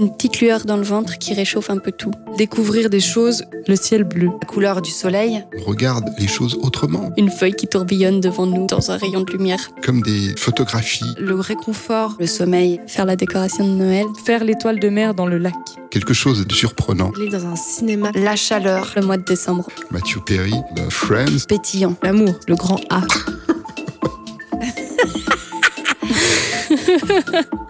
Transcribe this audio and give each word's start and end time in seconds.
Une 0.00 0.12
petite 0.12 0.40
lueur 0.40 0.64
dans 0.64 0.76
le 0.76 0.84
ventre 0.84 1.18
qui 1.18 1.34
réchauffe 1.34 1.70
un 1.70 1.78
peu 1.78 1.90
tout. 1.90 2.12
Découvrir 2.36 2.88
des 2.88 3.00
choses. 3.00 3.42
Le 3.66 3.74
ciel 3.74 4.04
bleu. 4.04 4.28
La 4.40 4.46
couleur 4.46 4.80
du 4.80 4.92
soleil. 4.92 5.44
On 5.58 5.64
regarde 5.68 6.04
les 6.20 6.28
choses 6.28 6.56
autrement. 6.62 7.10
Une 7.16 7.30
feuille 7.30 7.54
qui 7.54 7.66
tourbillonne 7.66 8.20
devant 8.20 8.46
nous 8.46 8.68
dans 8.68 8.92
un 8.92 8.96
rayon 8.96 9.22
de 9.22 9.32
lumière. 9.32 9.58
Comme 9.84 10.00
des 10.02 10.36
photographies. 10.36 11.14
Le 11.18 11.34
réconfort. 11.34 12.16
Le 12.20 12.28
sommeil. 12.28 12.80
Faire 12.86 13.06
la 13.06 13.16
décoration 13.16 13.66
de 13.66 13.72
Noël. 13.72 14.06
Faire 14.24 14.44
l'étoile 14.44 14.78
de 14.78 14.88
mer 14.88 15.14
dans 15.14 15.26
le 15.26 15.38
lac. 15.38 15.54
Quelque 15.90 16.14
chose 16.14 16.46
de 16.46 16.54
surprenant. 16.54 17.10
Aller 17.16 17.28
dans 17.28 17.46
un 17.46 17.56
cinéma. 17.56 18.12
La 18.14 18.36
chaleur. 18.36 18.92
Le 18.94 19.02
mois 19.02 19.16
de 19.16 19.24
décembre. 19.24 19.66
Matthew 19.90 20.20
Perry, 20.24 20.54
The 20.76 20.90
Friends. 20.90 21.46
Pétillant. 21.48 21.96
L'amour. 22.04 22.38
Le 22.46 22.54
grand 22.54 22.80
A. 22.88 23.02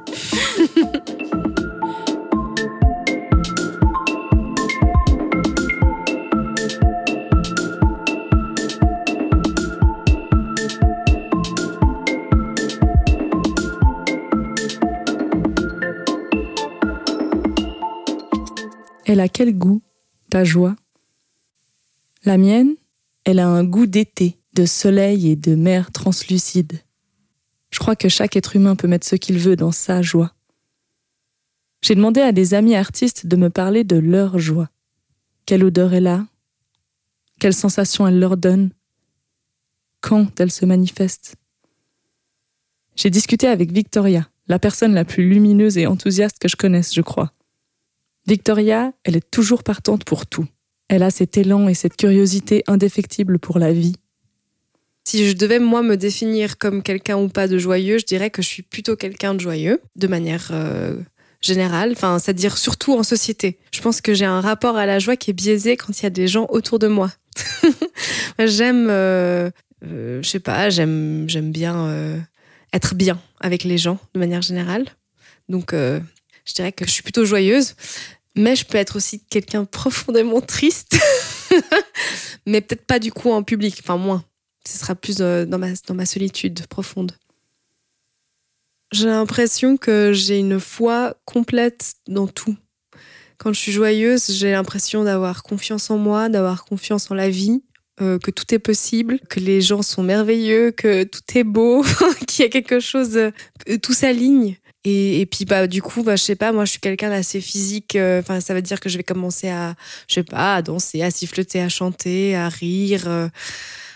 Elle 19.08 19.20
a 19.20 19.28
quel 19.28 19.56
goût, 19.56 19.80
ta 20.28 20.44
joie? 20.44 20.76
La 22.24 22.36
mienne, 22.36 22.74
elle 23.24 23.38
a 23.38 23.48
un 23.48 23.64
goût 23.64 23.86
d'été, 23.86 24.36
de 24.52 24.66
soleil 24.66 25.30
et 25.30 25.34
de 25.34 25.54
mer 25.54 25.92
translucide. 25.92 26.82
Je 27.70 27.78
crois 27.78 27.96
que 27.96 28.10
chaque 28.10 28.36
être 28.36 28.54
humain 28.54 28.76
peut 28.76 28.86
mettre 28.86 29.06
ce 29.06 29.16
qu'il 29.16 29.38
veut 29.38 29.56
dans 29.56 29.72
sa 29.72 30.02
joie. 30.02 30.34
J'ai 31.80 31.94
demandé 31.94 32.20
à 32.20 32.32
des 32.32 32.52
amis 32.52 32.74
artistes 32.74 33.26
de 33.26 33.36
me 33.36 33.48
parler 33.48 33.82
de 33.82 33.96
leur 33.96 34.38
joie. 34.38 34.68
Quelle 35.46 35.64
odeur 35.64 35.94
elle 35.94 36.06
a? 36.06 36.26
Quelle 37.40 37.54
sensation 37.54 38.06
elle 38.06 38.20
leur 38.20 38.36
donne? 38.36 38.72
Quand 40.02 40.38
elle 40.38 40.52
se 40.52 40.66
manifeste? 40.66 41.36
J'ai 42.94 43.08
discuté 43.08 43.46
avec 43.46 43.72
Victoria, 43.72 44.28
la 44.48 44.58
personne 44.58 44.92
la 44.92 45.06
plus 45.06 45.26
lumineuse 45.26 45.78
et 45.78 45.86
enthousiaste 45.86 46.38
que 46.38 46.48
je 46.48 46.56
connaisse, 46.56 46.94
je 46.94 47.00
crois. 47.00 47.32
Victoria, 48.28 48.92
elle 49.04 49.16
est 49.16 49.30
toujours 49.30 49.64
partante 49.64 50.04
pour 50.04 50.26
tout. 50.26 50.46
Elle 50.88 51.02
a 51.02 51.10
cet 51.10 51.38
élan 51.38 51.66
et 51.66 51.74
cette 51.74 51.96
curiosité 51.96 52.62
indéfectible 52.66 53.38
pour 53.38 53.58
la 53.58 53.72
vie. 53.72 53.96
Si 55.04 55.26
je 55.26 55.34
devais, 55.34 55.58
moi, 55.58 55.82
me 55.82 55.96
définir 55.96 56.58
comme 56.58 56.82
quelqu'un 56.82 57.16
ou 57.16 57.28
pas 57.28 57.48
de 57.48 57.56
joyeux, 57.56 57.98
je 57.98 58.04
dirais 58.04 58.28
que 58.28 58.42
je 58.42 58.48
suis 58.48 58.62
plutôt 58.62 58.96
quelqu'un 58.96 59.34
de 59.34 59.40
joyeux, 59.40 59.80
de 59.96 60.06
manière 60.06 60.50
euh, 60.50 60.94
générale, 61.40 61.92
enfin, 61.92 62.18
c'est-à-dire 62.18 62.58
surtout 62.58 62.92
en 62.94 63.02
société. 63.02 63.58
Je 63.72 63.80
pense 63.80 64.02
que 64.02 64.12
j'ai 64.12 64.26
un 64.26 64.42
rapport 64.42 64.76
à 64.76 64.84
la 64.84 64.98
joie 64.98 65.16
qui 65.16 65.30
est 65.30 65.34
biaisé 65.34 65.78
quand 65.78 65.98
il 65.98 66.02
y 66.02 66.06
a 66.06 66.10
des 66.10 66.28
gens 66.28 66.46
autour 66.50 66.78
de 66.78 66.88
moi. 66.88 67.10
j'aime, 68.38 68.88
euh, 68.90 69.50
euh, 69.86 70.22
je 70.22 70.28
sais 70.28 70.40
pas, 70.40 70.68
j'aime, 70.68 71.24
j'aime 71.28 71.50
bien 71.50 71.86
euh, 71.86 72.18
être 72.74 72.94
bien 72.94 73.18
avec 73.40 73.64
les 73.64 73.78
gens, 73.78 73.98
de 74.12 74.20
manière 74.20 74.42
générale. 74.42 74.84
Donc, 75.48 75.72
euh, 75.72 76.00
je 76.44 76.54
dirais 76.54 76.72
que 76.72 76.86
je 76.86 76.90
suis 76.90 77.02
plutôt 77.02 77.24
joyeuse. 77.24 77.74
Mais 78.36 78.56
je 78.56 78.64
peux 78.64 78.78
être 78.78 78.96
aussi 78.96 79.20
quelqu'un 79.24 79.64
profondément 79.64 80.40
triste. 80.40 80.98
mais 82.46 82.60
peut-être 82.60 82.84
pas 82.84 82.98
du 82.98 83.12
coup 83.12 83.30
en 83.30 83.42
public, 83.42 83.78
enfin 83.80 83.96
moins. 83.96 84.24
Ce 84.66 84.78
sera 84.78 84.94
plus 84.94 85.16
euh, 85.20 85.46
dans, 85.46 85.58
ma, 85.58 85.68
dans 85.86 85.94
ma 85.94 86.06
solitude 86.06 86.66
profonde. 86.66 87.12
J'ai 88.92 89.06
l'impression 89.06 89.76
que 89.76 90.12
j'ai 90.12 90.38
une 90.38 90.60
foi 90.60 91.14
complète 91.24 91.94
dans 92.06 92.26
tout. 92.26 92.56
Quand 93.36 93.52
je 93.52 93.60
suis 93.60 93.72
joyeuse, 93.72 94.32
j'ai 94.32 94.50
l'impression 94.50 95.04
d'avoir 95.04 95.42
confiance 95.42 95.90
en 95.90 95.98
moi, 95.98 96.28
d'avoir 96.28 96.64
confiance 96.64 97.10
en 97.10 97.14
la 97.14 97.30
vie, 97.30 97.62
euh, 98.00 98.18
que 98.18 98.30
tout 98.30 98.54
est 98.54 98.58
possible, 98.58 99.20
que 99.28 99.40
les 99.40 99.60
gens 99.60 99.82
sont 99.82 100.02
merveilleux, 100.02 100.70
que 100.70 101.04
tout 101.04 101.20
est 101.34 101.44
beau, 101.44 101.84
qu'il 102.26 102.44
y 102.44 102.46
a 102.46 102.50
quelque 102.50 102.80
chose, 102.80 103.16
euh, 103.16 103.30
tout 103.82 103.92
s'aligne. 103.92 104.56
Et, 104.84 105.26
puis 105.26 105.44
bah 105.44 105.66
du 105.66 105.82
coup 105.82 106.02
bah 106.02 106.14
je 106.16 106.22
sais 106.22 106.36
pas 106.36 106.52
moi 106.52 106.64
je 106.64 106.70
suis 106.70 106.80
quelqu'un 106.80 107.10
d'assez 107.10 107.40
physique 107.40 107.90
enfin 107.96 108.36
euh, 108.36 108.40
ça 108.40 108.54
veut 108.54 108.62
dire 108.62 108.78
que 108.78 108.88
je 108.88 108.96
vais 108.96 109.02
commencer 109.02 109.48
à 109.48 109.74
je 110.06 110.14
sais 110.14 110.22
pas 110.22 110.54
à 110.54 110.62
danser 110.62 111.02
à 111.02 111.10
siffloter 111.10 111.60
à 111.60 111.68
chanter 111.68 112.36
à 112.36 112.48
rire 112.48 113.08
euh, 113.08 113.28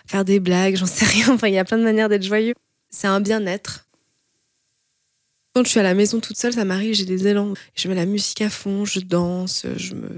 faire 0.06 0.24
des 0.24 0.40
blagues 0.40 0.76
j'en 0.80 0.86
sais 0.86 1.04
rien. 1.04 1.32
Enfin 1.32 1.46
il 1.48 1.54
y 1.54 1.58
a 1.58 1.64
plein 1.64 1.78
de 1.78 1.84
manières 1.84 2.08
d'être 2.08 2.24
joyeux. 2.24 2.54
C'est 2.90 3.06
un 3.06 3.20
bien-être. 3.20 3.86
Quand 5.54 5.64
je 5.64 5.70
suis 5.70 5.80
à 5.80 5.82
la 5.84 5.94
maison 5.94 6.18
toute 6.18 6.36
seule 6.36 6.52
ça 6.52 6.64
m'arrive 6.64 6.94
j'ai 6.94 7.04
des 7.04 7.28
élans. 7.28 7.54
Je 7.76 7.88
mets 7.88 7.94
la 7.94 8.06
musique 8.06 8.42
à 8.42 8.50
fond 8.50 8.84
je 8.84 9.00
danse 9.00 9.66
je 9.76 9.94
me 9.94 10.10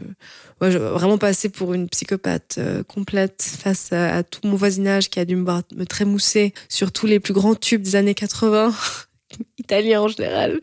ouais, 0.63 0.71
je 0.71 0.79
vraiment 0.79 1.19
passer 1.19 1.51
pour 1.51 1.75
une 1.75 1.91
psychopathe 1.91 2.57
euh, 2.57 2.83
complète 2.83 3.43
face 3.43 3.93
à, 3.93 4.17
à, 4.17 4.23
tout 4.23 4.41
mon 4.45 4.57
voisinage 4.57 5.11
qui 5.11 5.21
a 5.21 5.27
dû 5.27 5.37
me, 5.37 5.45
me 5.77 5.85
trémousser 5.85 6.55
sur 6.71 6.91
tous 6.91 7.07
les 7.07 7.21
plus 7.21 7.35
grands 7.35 7.55
tubes 7.55 7.83
des 7.83 7.97
années 7.97 8.15
80 8.15 8.75
italien 9.59 10.03
en 10.03 10.09
général. 10.09 10.61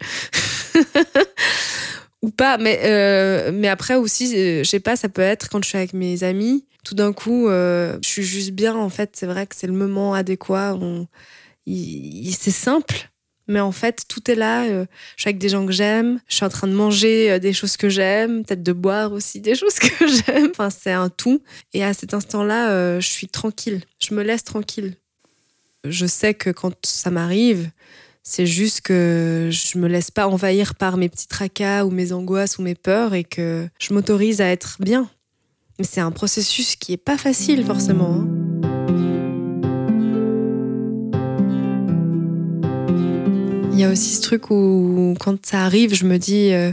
Ou 2.21 2.29
pas, 2.29 2.57
mais, 2.57 2.79
euh, 2.83 3.51
mais 3.51 3.67
après 3.67 3.95
aussi, 3.95 4.59
je 4.59 4.63
sais 4.63 4.79
pas, 4.79 4.95
ça 4.95 5.09
peut 5.09 5.23
être 5.23 5.49
quand 5.49 5.63
je 5.63 5.69
suis 5.69 5.77
avec 5.77 5.93
mes 5.93 6.23
amis, 6.23 6.65
tout 6.83 6.93
d'un 6.93 7.13
coup, 7.13 7.47
euh, 7.47 7.97
je 8.03 8.07
suis 8.07 8.23
juste 8.23 8.51
bien, 8.51 8.75
en 8.75 8.89
fait, 8.89 9.11
c'est 9.15 9.25
vrai 9.25 9.47
que 9.47 9.55
c'est 9.55 9.65
le 9.65 9.73
moment 9.73 10.13
adéquat, 10.13 10.75
on... 10.79 11.07
c'est 11.67 12.51
simple, 12.51 13.11
mais 13.51 13.59
en 13.59 13.71
fait, 13.71 14.05
tout 14.07 14.31
est 14.31 14.35
là. 14.35 14.63
Euh, 14.63 14.85
je 15.15 15.23
suis 15.23 15.29
avec 15.29 15.37
des 15.37 15.49
gens 15.49 15.65
que 15.65 15.71
j'aime, 15.71 16.21
je 16.27 16.35
suis 16.35 16.45
en 16.45 16.49
train 16.49 16.67
de 16.67 16.73
manger 16.73 17.31
euh, 17.31 17.39
des 17.39 17.53
choses 17.53 17.75
que 17.75 17.89
j'aime, 17.89 18.43
peut-être 18.45 18.63
de 18.63 18.71
boire 18.71 19.11
aussi 19.11 19.41
des 19.41 19.55
choses 19.61 19.77
que 19.77 20.07
j'aime. 20.07 20.49
Enfin, 20.51 20.69
c'est 20.69 20.91
un 20.91 21.09
tout. 21.09 21.41
Et 21.73 21.83
à 21.83 21.93
cet 21.93 22.13
instant-là, 22.13 22.71
euh, 22.71 22.99
je 23.01 23.09
suis 23.09 23.27
tranquille, 23.27 23.81
je 23.99 24.13
me 24.13 24.23
laisse 24.23 24.43
tranquille. 24.43 24.95
Je 25.83 26.05
sais 26.05 26.33
que 26.33 26.49
quand 26.49 26.85
ça 26.85 27.09
m'arrive, 27.11 27.69
c'est 28.23 28.45
juste 28.45 28.81
que 28.81 29.49
je 29.51 29.77
me 29.77 29.87
laisse 29.87 30.11
pas 30.11 30.27
envahir 30.27 30.75
par 30.75 30.97
mes 30.97 31.09
petits 31.09 31.27
tracas 31.27 31.85
ou 31.85 31.89
mes 31.89 32.13
angoisses 32.13 32.57
ou 32.59 32.61
mes 32.61 32.75
peurs 32.75 33.13
et 33.13 33.23
que 33.23 33.67
je 33.79 33.93
m'autorise 33.93 34.41
à 34.41 34.47
être 34.47 34.77
bien. 34.79 35.09
Mais 35.79 35.85
c'est 35.85 36.01
un 36.01 36.11
processus 36.11 36.75
qui 36.75 36.93
est 36.93 36.97
pas 36.97 37.17
facile 37.17 37.65
forcément. 37.65 38.21
Hein. 38.21 38.27
Il 43.73 43.79
y 43.79 43.83
a 43.83 43.89
aussi 43.89 44.13
ce 44.13 44.21
truc 44.21 44.51
où 44.51 45.15
quand 45.19 45.43
ça 45.43 45.65
arrive, 45.65 45.95
je 45.95 46.05
me 46.05 46.17
dis 46.17 46.53
euh, 46.53 46.71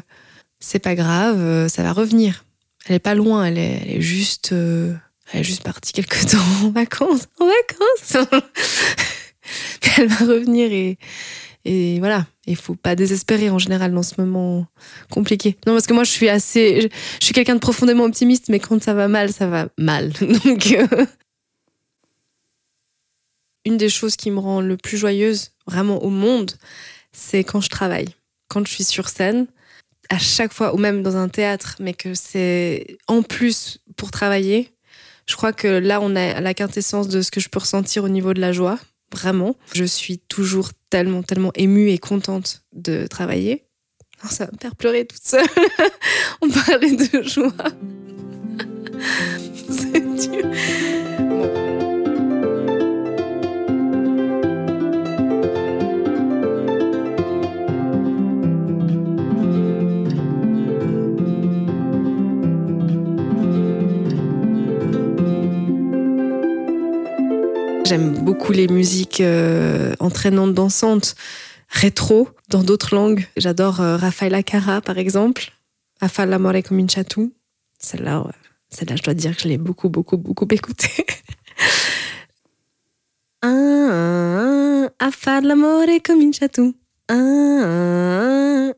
c'est 0.61 0.79
pas 0.79 0.95
grave, 0.95 1.39
euh, 1.39 1.69
ça 1.69 1.83
va 1.83 1.93
revenir. 1.93 2.45
Elle 2.87 2.97
est 2.97 3.01
pas 3.01 3.15
loin, 3.15 3.47
elle 3.47 3.59
est, 3.59 4.01
juste, 4.01 4.53
euh, 4.53 4.95
elle 5.33 5.41
est 5.41 5.45
juste 5.45 5.63
partie 5.63 5.93
quelque 5.93 6.25
temps 6.27 6.67
en 6.67 6.71
vacances, 6.71 7.29
en 7.39 7.47
vacances. 7.47 8.31
elle 9.99 10.09
va 10.09 10.27
revenir 10.27 10.73
et, 10.73 10.99
et 11.65 11.99
voilà. 11.99 12.27
Il 12.47 12.57
faut 12.57 12.75
pas 12.75 12.97
désespérer 12.97 13.51
en 13.51 13.59
général 13.59 13.93
dans 13.93 14.03
ce 14.03 14.15
moment 14.19 14.67
compliqué. 15.11 15.59
Non, 15.67 15.75
parce 15.75 15.87
que 15.87 15.93
moi, 15.93 16.05
je 16.05 16.11
suis 16.11 16.31
assez. 16.31 16.81
Je, 16.81 16.89
suis 17.25 17.35
quelqu'un 17.35 17.55
de 17.55 17.61
profondément 17.61 18.05
optimiste, 18.05 18.49
mais 18.49 18.59
quand 18.59 18.83
ça 18.83 18.95
va 18.95 19.07
mal, 19.07 19.33
ça 19.33 19.47
va 19.47 19.69
mal. 19.77 20.13
Donc. 20.45 20.67
Euh... 20.73 21.07
Une 23.67 23.77
des 23.77 23.91
choses 23.91 24.17
qui 24.17 24.31
me 24.31 24.39
rend 24.39 24.63
le 24.63 24.79
plus 24.79 24.97
joyeuse, 24.97 25.51
vraiment 25.67 26.03
au 26.03 26.09
monde, 26.09 26.53
c'est 27.13 27.45
quand 27.45 27.61
je 27.61 27.69
travaille. 27.69 28.09
Quand 28.49 28.67
je 28.67 28.73
suis 28.73 28.85
sur 28.85 29.11
scène, 29.11 29.47
à 30.09 30.19
chaque 30.19 30.55
fois, 30.55 30.75
ou 30.75 30.79
même 30.79 31.03
dans 31.03 31.19
un 31.19 31.29
théâtre, 31.29 31.77
mais 31.79 31.93
que 31.93 32.15
c'est 32.15 32.97
en 33.09 33.21
plus 33.23 33.79
pour 33.97 34.11
travailler, 34.11 34.73
je 35.27 35.37
crois 35.37 35.53
que 35.53 35.69
là, 35.69 36.01
on 36.01 36.17
a 36.17 36.41
la 36.41 36.55
quintessence 36.55 37.09
de 37.09 37.21
ce 37.21 37.31
que 37.31 37.41
je 37.41 37.51
peux 37.51 37.59
ressentir 37.59 38.05
au 38.05 38.09
niveau 38.09 38.33
de 38.33 38.41
la 38.41 38.53
joie 38.53 38.79
vraiment. 39.13 39.57
Je 39.75 39.85
suis 39.85 40.19
toujours 40.19 40.71
tellement, 40.91 41.23
tellement 41.23 41.53
émue 41.55 41.91
et 41.91 41.99
contente 41.99 42.65
de 42.73 43.07
travailler. 43.07 43.65
Ça 44.29 44.47
va 44.47 44.51
me 44.53 44.59
faire 44.59 44.75
pleurer 44.75 45.07
toute 45.07 45.23
seule. 45.23 45.47
On 46.43 46.49
parlait 46.49 46.97
de 46.97 47.23
joie. 47.23 47.53
C'est 49.71 50.01
dur. 50.01 50.45
J'aime 67.89 68.13
beaucoup 68.23 68.53
les 68.53 68.69
musiques 68.69 69.23
euh, 69.23 69.95
entraînantes, 69.99 70.53
dansantes, 70.53 71.15
rétro, 71.71 72.29
dans 72.51 72.63
d'autres 72.63 72.95
langues. 72.95 73.27
J'adore 73.39 73.81
euh, 73.81 73.97
Rafaela 73.97 74.43
Cara, 74.43 74.83
par 74.83 74.99
exemple. 74.99 75.53
Afa 76.03 76.27
l'amore 76.27 76.63
cominciatu. 76.63 77.33
Celle-là, 77.79 78.21
ouais. 78.21 78.33
celle-là, 78.69 78.97
je 78.97 79.03
dois 79.03 79.15
dire 79.15 79.35
que 79.35 79.41
je 79.45 79.49
l'ai 79.49 79.57
beaucoup, 79.57 79.89
beaucoup, 79.89 80.19
beaucoup 80.19 80.47
écoutée. 80.51 81.07
Afa 84.99 85.41
l'amore 85.41 86.03
cominciatu. 86.05 86.75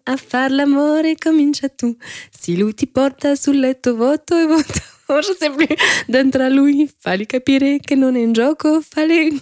a 0.07 0.17
far 0.17 0.51
l'amore 0.51 1.17
comincia 1.21 1.69
tu. 1.69 1.97
Si 2.31 2.57
lui 2.57 2.75
ti 2.75 2.87
porta 2.87 3.35
sul 3.35 3.59
letto 3.59 3.97
voto 3.97 4.37
e 4.37 4.47
voto. 4.47 4.81
Je 5.21 5.33
sais 5.39 5.51
plus. 5.51 5.77
Dentro 6.07 6.43
a 6.43 6.49
lui, 6.49 6.89
falli 6.99 7.27
capire 7.27 7.79
che 7.79 7.95
non 7.95 8.17
è 8.17 8.21
in 8.21 8.33
gioco, 8.33 8.81
falli... 8.81 9.39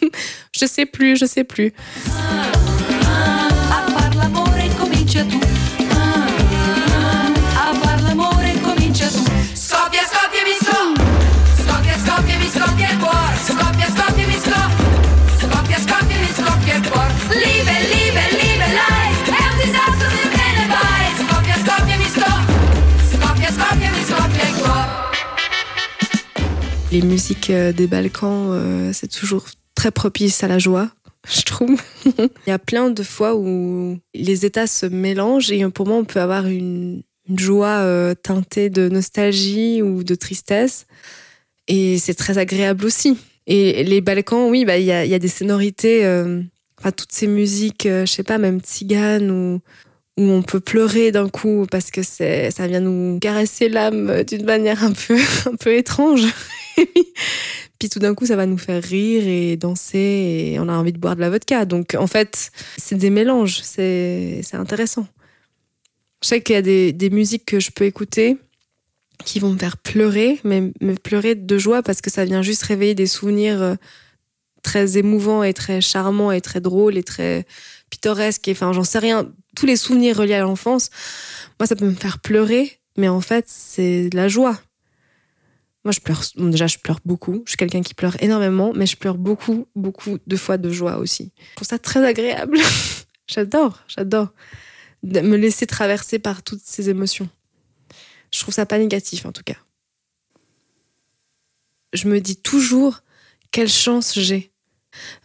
Je 0.50 0.66
sais 0.66 0.86
plus, 0.86 1.18
je 1.18 1.26
sais 1.26 1.44
plus. 1.44 1.72
Les 26.90 27.02
musiques 27.02 27.50
euh, 27.50 27.72
des 27.72 27.86
Balkans, 27.86 28.48
euh, 28.50 28.92
c'est 28.94 29.08
toujours 29.08 29.44
très 29.74 29.90
propice 29.90 30.42
à 30.42 30.48
la 30.48 30.58
joie, 30.58 30.90
je 31.28 31.42
trouve. 31.42 31.80
Il 32.06 32.48
y 32.48 32.50
a 32.50 32.58
plein 32.58 32.88
de 32.88 33.02
fois 33.02 33.36
où 33.36 33.98
les 34.14 34.46
états 34.46 34.66
se 34.66 34.86
mélangent 34.86 35.52
et 35.52 35.68
pour 35.68 35.86
moi, 35.86 35.96
on 35.96 36.04
peut 36.04 36.20
avoir 36.20 36.46
une, 36.46 37.02
joie 37.36 37.80
euh, 37.80 38.14
teintée 38.14 38.70
de 38.70 38.88
nostalgie 38.88 39.82
ou 39.82 40.02
de 40.02 40.14
tristesse. 40.14 40.86
Et 41.66 41.98
c'est 41.98 42.14
très 42.14 42.38
agréable 42.38 42.86
aussi. 42.86 43.18
Et 43.46 43.84
les 43.84 44.00
Balkans, 44.00 44.48
oui, 44.48 44.64
bah, 44.64 44.78
il 44.78 44.86
y, 44.86 44.92
a, 44.92 45.18
des 45.18 45.28
sonorités, 45.28 46.06
enfin, 46.78 46.90
toutes 46.90 47.12
ces 47.12 47.26
musiques, 47.26 47.84
euh, 47.84 48.06
je 48.06 48.12
sais 48.12 48.22
pas, 48.22 48.38
même 48.38 48.60
tziganes 48.60 49.30
ou 49.30 49.60
où 50.16 50.22
on 50.22 50.42
peut 50.42 50.58
pleurer 50.58 51.12
d'un 51.12 51.28
coup 51.28 51.64
parce 51.70 51.92
que 51.92 52.02
ça 52.02 52.66
vient 52.66 52.80
nous 52.80 53.20
caresser 53.20 53.68
l'âme 53.68 54.24
d'une 54.24 54.44
manière 54.44 54.82
un 54.82 54.90
peu 54.90 55.16
un 55.46 55.54
peu 55.54 55.74
étrange. 55.74 56.26
Puis 57.78 57.88
tout 57.88 57.98
d'un 57.98 58.14
coup, 58.14 58.26
ça 58.26 58.36
va 58.36 58.46
nous 58.46 58.58
faire 58.58 58.82
rire 58.82 59.26
et 59.26 59.56
danser 59.56 60.52
et 60.52 60.60
on 60.60 60.68
a 60.68 60.72
envie 60.72 60.92
de 60.92 60.98
boire 60.98 61.14
de 61.16 61.20
la 61.20 61.30
vodka. 61.30 61.64
Donc 61.64 61.94
en 61.94 62.06
fait, 62.06 62.50
c'est 62.76 62.96
des 62.96 63.10
mélanges, 63.10 63.60
c'est 63.62 64.42
intéressant. 64.52 65.06
Je 66.22 66.28
sais 66.28 66.42
qu'il 66.42 66.54
y 66.54 66.58
a 66.58 66.62
des, 66.62 66.92
des 66.92 67.10
musiques 67.10 67.44
que 67.44 67.60
je 67.60 67.70
peux 67.70 67.84
écouter 67.84 68.38
qui 69.24 69.40
vont 69.40 69.50
me 69.50 69.58
faire 69.58 69.76
pleurer, 69.76 70.40
mais 70.44 70.72
me 70.80 70.94
pleurer 70.94 71.34
de 71.34 71.58
joie 71.58 71.82
parce 71.82 72.00
que 72.00 72.10
ça 72.10 72.24
vient 72.24 72.42
juste 72.42 72.62
réveiller 72.62 72.94
des 72.94 73.06
souvenirs 73.06 73.62
euh, 73.62 73.74
très 74.62 74.96
émouvants 74.98 75.42
et 75.42 75.54
très 75.54 75.80
charmants 75.80 76.32
et 76.32 76.40
très 76.40 76.60
drôles 76.60 76.96
et 76.96 77.02
très 77.02 77.46
pittoresques. 77.90 78.48
Et, 78.48 78.52
enfin, 78.52 78.72
j'en 78.72 78.84
sais 78.84 78.98
rien. 78.98 79.30
Tous 79.56 79.66
les 79.66 79.76
souvenirs 79.76 80.16
reliés 80.16 80.34
à 80.34 80.40
l'enfance, 80.40 80.90
moi, 81.58 81.66
ça 81.66 81.76
peut 81.76 81.86
me 81.86 81.94
faire 81.94 82.20
pleurer, 82.20 82.78
mais 82.96 83.08
en 83.08 83.20
fait, 83.20 83.44
c'est 83.48 84.08
de 84.08 84.16
la 84.16 84.28
joie. 84.28 84.60
Moi, 85.84 85.92
je 85.92 86.00
pleure. 86.00 86.22
bon, 86.36 86.48
déjà, 86.48 86.66
je 86.66 86.78
pleure 86.78 87.00
beaucoup. 87.04 87.42
Je 87.44 87.50
suis 87.50 87.56
quelqu'un 87.56 87.82
qui 87.82 87.94
pleure 87.94 88.20
énormément, 88.22 88.72
mais 88.74 88.86
je 88.86 88.96
pleure 88.96 89.16
beaucoup, 89.16 89.66
beaucoup 89.74 90.18
de 90.26 90.36
fois 90.36 90.58
de 90.58 90.70
joie 90.70 90.98
aussi. 90.98 91.32
Je 91.50 91.54
trouve 91.56 91.68
ça 91.68 91.78
très 91.78 92.04
agréable. 92.04 92.58
j'adore, 93.26 93.84
j'adore 93.88 94.28
de 95.02 95.20
me 95.20 95.36
laisser 95.36 95.66
traverser 95.66 96.18
par 96.18 96.42
toutes 96.42 96.62
ces 96.62 96.90
émotions. 96.90 97.28
Je 98.32 98.40
trouve 98.40 98.54
ça 98.54 98.66
pas 98.66 98.78
négatif 98.78 99.26
en 99.26 99.32
tout 99.32 99.42
cas. 99.44 99.56
Je 101.92 102.08
me 102.08 102.20
dis 102.20 102.36
toujours 102.36 103.00
quelle 103.50 103.68
chance 103.68 104.18
j'ai. 104.18 104.52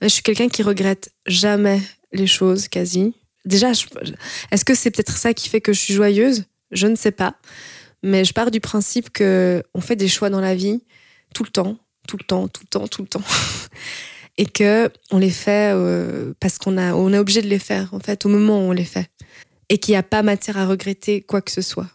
Je 0.01 0.07
suis 0.07 0.23
quelqu'un 0.23 0.49
qui 0.49 0.63
regrette 0.63 1.11
jamais 1.25 1.81
les 2.11 2.27
choses 2.27 2.67
quasi. 2.67 3.15
Déjà, 3.45 3.71
est-ce 4.51 4.63
que 4.63 4.75
c'est 4.75 4.91
peut-être 4.91 5.17
ça 5.17 5.33
qui 5.33 5.49
fait 5.49 5.59
que 5.59 5.73
je 5.73 5.79
suis 5.79 5.93
joyeuse? 5.93 6.45
Je 6.71 6.87
ne 6.87 6.95
sais 6.95 7.11
pas. 7.11 7.35
Mais 8.03 8.25
je 8.25 8.33
pars 8.33 8.51
du 8.51 8.59
principe 8.59 9.11
que 9.11 9.63
on 9.73 9.81
fait 9.81 9.95
des 9.95 10.07
choix 10.07 10.29
dans 10.29 10.41
la 10.41 10.55
vie 10.55 10.83
tout 11.33 11.43
le 11.43 11.49
temps, 11.49 11.77
tout 12.07 12.17
le 12.17 12.25
temps, 12.25 12.47
tout 12.47 12.61
le 12.63 12.67
temps, 12.67 12.87
tout 12.87 13.01
le 13.01 13.07
temps. 13.07 13.23
Et 14.37 14.45
que 14.45 14.89
on 15.11 15.19
les 15.19 15.29
fait 15.29 15.71
euh, 15.73 16.33
parce 16.39 16.57
qu'on 16.57 16.77
a, 16.77 16.93
on 16.93 17.13
est 17.13 17.17
obligé 17.17 17.41
de 17.41 17.47
les 17.47 17.59
faire 17.59 17.93
en 17.93 17.99
fait 17.99 18.25
au 18.25 18.29
moment 18.29 18.57
où 18.59 18.69
on 18.69 18.71
les 18.71 18.85
fait. 18.85 19.09
Et 19.69 19.77
qu'il 19.77 19.93
n'y 19.93 19.97
a 19.97 20.03
pas 20.03 20.23
matière 20.23 20.57
à 20.57 20.65
regretter 20.65 21.21
quoi 21.21 21.41
que 21.41 21.51
ce 21.51 21.61
soit. 21.61 21.89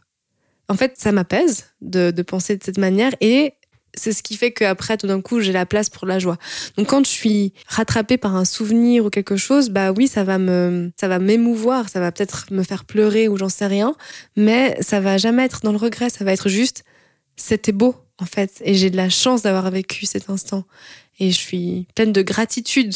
En 0.69 0.75
fait, 0.75 0.95
ça 0.99 1.13
m'apaise 1.13 1.67
de, 1.81 2.11
de 2.11 2.23
penser 2.23 2.57
de 2.57 2.63
cette 2.63 2.79
manière 2.79 3.13
et 3.21 3.55
c'est 3.99 4.13
ce 4.13 4.23
qui 4.23 4.37
fait 4.37 4.53
qu'après, 4.53 4.97
tout 4.97 5.07
d'un 5.07 5.21
coup, 5.21 5.41
j'ai 5.41 5.53
la 5.53 5.67
place 5.67 5.91
pour 5.91 6.07
la 6.07 6.19
joie. 6.19 6.39
Donc, 6.77 6.89
quand 6.89 7.05
je 7.05 7.11
suis 7.11 7.53
rattrapée 7.67 8.17
par 8.17 8.35
un 8.37 8.45
souvenir 8.45 9.05
ou 9.05 9.11
quelque 9.11 9.37
chose, 9.37 9.69
bah 9.71 9.93
oui, 9.93 10.09
ça 10.09 10.25
va 10.25 10.39
me, 10.39 10.91
ça 10.99 11.09
va 11.09 11.19
m'émouvoir, 11.19 11.89
ça 11.89 12.01
va 12.01 12.11
peut-être 12.13 12.47
me 12.51 12.63
faire 12.63 12.85
pleurer 12.85 13.29
ou 13.29 13.37
j'en 13.37 13.49
sais 13.49 13.67
rien, 13.67 13.95
mais 14.37 14.77
ça 14.81 15.01
va 15.01 15.19
jamais 15.19 15.45
être 15.45 15.61
dans 15.63 15.73
le 15.73 15.79
regret, 15.79 16.09
ça 16.09 16.25
va 16.25 16.33
être 16.33 16.49
juste, 16.49 16.85
c'était 17.37 17.73
beau, 17.73 17.97
en 18.19 18.27
fait. 18.27 18.63
Et 18.65 18.75
j'ai 18.75 18.91
de 18.91 18.97
la 18.97 19.11
chance 19.11 19.43
d'avoir 19.43 19.71
vécu 19.71 20.07
cet 20.07 20.31
instant. 20.31 20.65
Et 21.21 21.31
je 21.31 21.37
suis 21.37 21.87
pleine 21.95 22.13
de 22.13 22.23
gratitude 22.23 22.95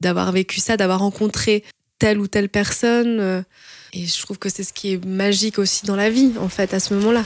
d'avoir 0.00 0.32
vécu 0.32 0.60
ça, 0.60 0.76
d'avoir 0.76 1.00
rencontré 1.00 1.64
telle 1.98 2.18
ou 2.18 2.26
telle 2.26 2.48
personne. 2.48 3.20
euh, 3.20 3.42
Et 3.92 4.04
je 4.06 4.20
trouve 4.20 4.38
que 4.38 4.48
c'est 4.48 4.62
ce 4.64 4.72
qui 4.72 4.92
est 4.92 5.04
magique 5.04 5.58
aussi 5.58 5.86
dans 5.86 5.96
la 5.96 6.10
vie, 6.10 6.32
en 6.38 6.48
fait, 6.48 6.74
à 6.74 6.80
ce 6.80 6.94
moment-là. 6.94 7.24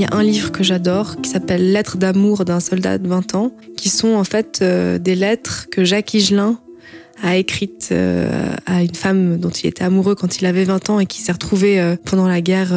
Il 0.00 0.04
y 0.04 0.06
a 0.06 0.16
un 0.16 0.22
livre 0.22 0.50
que 0.50 0.62
j'adore 0.62 1.20
qui 1.20 1.28
s'appelle 1.28 1.72
Lettres 1.72 1.98
d'amour 1.98 2.46
d'un 2.46 2.58
soldat 2.58 2.96
de 2.96 3.06
20 3.06 3.34
ans, 3.34 3.52
qui 3.76 3.90
sont 3.90 4.14
en 4.14 4.24
fait 4.24 4.60
euh, 4.62 4.98
des 4.98 5.14
lettres 5.14 5.66
que 5.70 5.84
Jacques 5.84 6.14
Higelin 6.14 6.58
a 7.22 7.36
écrites 7.36 7.90
euh, 7.92 8.54
à 8.64 8.82
une 8.82 8.94
femme 8.94 9.36
dont 9.36 9.50
il 9.50 9.66
était 9.66 9.84
amoureux 9.84 10.14
quand 10.14 10.40
il 10.40 10.46
avait 10.46 10.64
20 10.64 10.88
ans 10.88 11.00
et 11.00 11.04
qui 11.04 11.20
s'est 11.20 11.32
retrouvée 11.32 11.78
euh, 11.78 11.96
pendant 12.02 12.26
la 12.26 12.40
guerre 12.40 12.72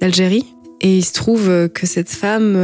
d'Algérie. 0.00 0.46
Et 0.80 0.96
il 0.96 1.04
se 1.04 1.12
trouve 1.12 1.68
que 1.70 1.88
cette 1.88 2.10
femme, 2.10 2.54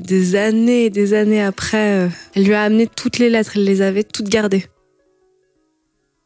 des 0.00 0.34
années 0.34 0.86
et 0.86 0.90
des 0.90 1.12
années 1.12 1.42
après, 1.42 2.08
elle 2.34 2.44
lui 2.44 2.54
a 2.54 2.62
amené 2.62 2.86
toutes 2.86 3.18
les 3.18 3.28
lettres, 3.28 3.52
elle 3.56 3.64
les 3.64 3.82
avait 3.82 4.04
toutes 4.04 4.30
gardées. 4.30 4.64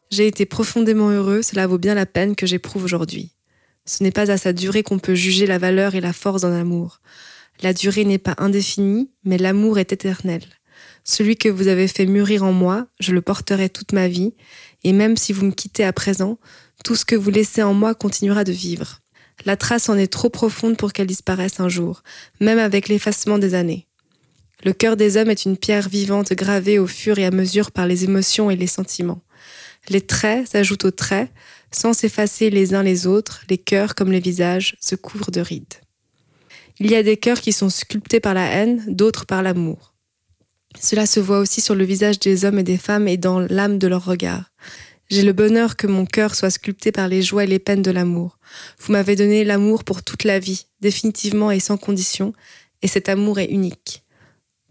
J'ai 0.09 0.25
été 0.25 0.45
profondément 0.45 1.09
heureux, 1.09 1.41
cela 1.41 1.67
vaut 1.67 1.77
bien 1.77 1.95
la 1.95 2.05
peine 2.05 2.33
que 2.33 2.45
j'éprouve 2.45 2.85
aujourd'hui. 2.85 3.33
Ce 3.85 4.03
n'est 4.03 4.11
pas 4.11 4.31
à 4.31 4.37
sa 4.37 4.53
durée 4.53 4.83
qu'on 4.83 4.99
peut 4.99 5.15
juger 5.15 5.45
la 5.45 5.57
valeur 5.57 5.95
et 5.95 6.01
la 6.01 6.13
force 6.13 6.41
d'un 6.41 6.59
amour. 6.59 7.01
La 7.61 7.73
durée 7.73 8.05
n'est 8.05 8.17
pas 8.17 8.35
indéfinie, 8.37 9.11
mais 9.23 9.37
l'amour 9.37 9.79
est 9.79 9.93
éternel. 9.93 10.41
Celui 11.03 11.35
que 11.35 11.49
vous 11.49 11.67
avez 11.67 11.87
fait 11.87 12.05
mûrir 12.05 12.43
en 12.43 12.53
moi, 12.53 12.87
je 12.99 13.11
le 13.11 13.21
porterai 13.21 13.69
toute 13.69 13.91
ma 13.93 14.07
vie, 14.07 14.33
et 14.83 14.93
même 14.93 15.17
si 15.17 15.33
vous 15.33 15.45
me 15.45 15.51
quittez 15.51 15.83
à 15.83 15.93
présent, 15.93 16.39
tout 16.83 16.95
ce 16.95 17.05
que 17.05 17.15
vous 17.15 17.29
laissez 17.29 17.63
en 17.63 17.73
moi 17.73 17.95
continuera 17.95 18.43
de 18.43 18.51
vivre. 18.51 18.99
La 19.45 19.57
trace 19.57 19.89
en 19.89 19.97
est 19.97 20.11
trop 20.11 20.29
profonde 20.29 20.77
pour 20.77 20.93
qu'elle 20.93 21.07
disparaisse 21.07 21.59
un 21.59 21.69
jour, 21.69 22.03
même 22.39 22.59
avec 22.59 22.87
l'effacement 22.87 23.39
des 23.39 23.55
années. 23.55 23.87
Le 24.63 24.73
cœur 24.73 24.95
des 24.95 25.17
hommes 25.17 25.31
est 25.31 25.45
une 25.45 25.57
pierre 25.57 25.89
vivante 25.89 26.33
gravée 26.33 26.77
au 26.77 26.85
fur 26.85 27.17
et 27.17 27.25
à 27.25 27.31
mesure 27.31 27.71
par 27.71 27.87
les 27.87 28.03
émotions 28.03 28.51
et 28.51 28.55
les 28.55 28.67
sentiments. 28.67 29.23
Les 29.89 30.01
traits 30.01 30.49
s'ajoutent 30.49 30.85
aux 30.85 30.91
traits, 30.91 31.31
sans 31.71 31.93
s'effacer 31.93 32.49
les 32.49 32.73
uns 32.73 32.83
les 32.83 33.07
autres, 33.07 33.43
les 33.49 33.57
cœurs 33.57 33.95
comme 33.95 34.11
les 34.11 34.19
visages 34.19 34.75
se 34.79 34.95
couvrent 34.95 35.31
de 35.31 35.41
rides. 35.41 35.75
Il 36.79 36.89
y 36.89 36.95
a 36.95 37.03
des 37.03 37.17
cœurs 37.17 37.41
qui 37.41 37.53
sont 37.53 37.69
sculptés 37.69 38.19
par 38.19 38.33
la 38.33 38.45
haine, 38.45 38.83
d'autres 38.87 39.25
par 39.25 39.43
l'amour. 39.43 39.93
Cela 40.79 41.05
se 41.05 41.19
voit 41.19 41.39
aussi 41.39 41.61
sur 41.61 41.75
le 41.75 41.83
visage 41.83 42.19
des 42.19 42.45
hommes 42.45 42.59
et 42.59 42.63
des 42.63 42.77
femmes 42.77 43.07
et 43.07 43.17
dans 43.17 43.39
l'âme 43.39 43.77
de 43.77 43.87
leur 43.87 44.05
regard. 44.05 44.51
J'ai 45.09 45.23
le 45.23 45.33
bonheur 45.33 45.75
que 45.75 45.87
mon 45.87 46.05
cœur 46.05 46.35
soit 46.35 46.49
sculpté 46.49 46.93
par 46.93 47.09
les 47.09 47.21
joies 47.21 47.43
et 47.43 47.47
les 47.47 47.59
peines 47.59 47.81
de 47.81 47.91
l'amour. 47.91 48.39
Vous 48.79 48.93
m'avez 48.93 49.17
donné 49.17 49.43
l'amour 49.43 49.83
pour 49.83 50.03
toute 50.03 50.23
la 50.23 50.39
vie, 50.39 50.67
définitivement 50.79 51.51
et 51.51 51.59
sans 51.59 51.75
condition, 51.75 52.33
et 52.81 52.87
cet 52.87 53.09
amour 53.09 53.39
est 53.39 53.51
unique. 53.51 54.03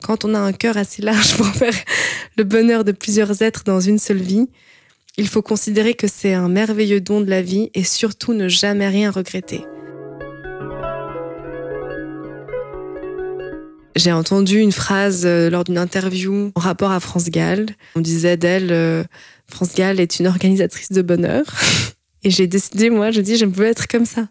Quand 0.02 0.24
on 0.24 0.34
a 0.34 0.38
un 0.38 0.52
cœur 0.52 0.78
assez 0.78 1.02
large 1.02 1.36
pour 1.36 1.46
faire 1.46 1.74
le 2.36 2.44
bonheur 2.44 2.84
de 2.84 2.92
plusieurs 2.92 3.42
êtres 3.42 3.64
dans 3.64 3.80
une 3.80 3.98
seule 3.98 4.22
vie, 4.22 4.48
il 5.20 5.28
faut 5.28 5.42
considérer 5.42 5.92
que 5.92 6.06
c'est 6.08 6.32
un 6.32 6.48
merveilleux 6.48 7.02
don 7.02 7.20
de 7.20 7.28
la 7.28 7.42
vie 7.42 7.70
et 7.74 7.84
surtout 7.84 8.32
ne 8.32 8.48
jamais 8.48 8.88
rien 8.88 9.10
regretter. 9.10 9.66
J'ai 13.94 14.12
entendu 14.12 14.58
une 14.58 14.72
phrase 14.72 15.26
euh, 15.26 15.50
lors 15.50 15.64
d'une 15.64 15.76
interview 15.76 16.52
en 16.54 16.60
rapport 16.60 16.90
à 16.90 17.00
France 17.00 17.28
Gall. 17.28 17.66
On 17.96 18.00
disait 18.00 18.38
d'elle, 18.38 18.72
euh, 18.72 19.04
France 19.46 19.74
Gall 19.74 20.00
est 20.00 20.20
une 20.20 20.26
organisatrice 20.26 20.90
de 20.90 21.02
bonheur. 21.02 21.44
Et 22.22 22.30
j'ai 22.30 22.46
décidé, 22.46 22.88
moi, 22.88 23.10
je 23.10 23.20
dis, 23.20 23.36
je 23.36 23.44
veux 23.44 23.66
être 23.66 23.88
comme 23.88 24.06
ça. 24.06 24.28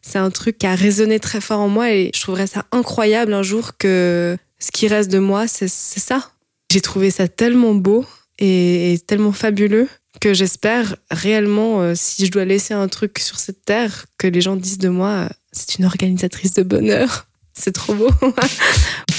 C'est 0.00 0.18
un 0.18 0.30
truc 0.30 0.56
qui 0.56 0.66
a 0.66 0.74
résonné 0.74 1.20
très 1.20 1.42
fort 1.42 1.60
en 1.60 1.68
moi 1.68 1.92
et 1.92 2.10
je 2.14 2.20
trouverais 2.22 2.46
ça 2.46 2.64
incroyable 2.72 3.34
un 3.34 3.42
jour 3.42 3.76
que 3.76 4.38
ce 4.58 4.70
qui 4.70 4.88
reste 4.88 5.10
de 5.10 5.18
moi, 5.18 5.46
c'est 5.46 5.68
c'est 5.68 6.00
ça. 6.00 6.30
J'ai 6.72 6.80
trouvé 6.80 7.10
ça 7.10 7.28
tellement 7.28 7.74
beau 7.74 8.06
et, 8.40 8.94
et 8.94 8.98
tellement 8.98 9.32
fabuleux 9.32 9.88
que 10.20 10.34
j'espère 10.34 10.96
réellement, 11.10 11.80
euh, 11.80 11.92
si 11.94 12.26
je 12.26 12.30
dois 12.30 12.44
laisser 12.44 12.74
un 12.74 12.88
truc 12.88 13.18
sur 13.18 13.38
cette 13.38 13.64
terre, 13.64 14.06
que 14.18 14.26
les 14.26 14.40
gens 14.40 14.56
disent 14.56 14.78
de 14.78 14.88
moi, 14.88 15.08
euh, 15.08 15.28
c'est 15.52 15.78
une 15.78 15.84
organisatrice 15.84 16.54
de 16.54 16.62
bonheur. 16.62 17.26
C'est 17.52 17.72
trop 17.72 17.94
beau. 17.94 18.08